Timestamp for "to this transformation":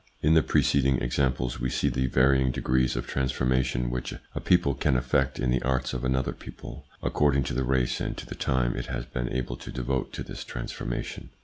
10.13-11.29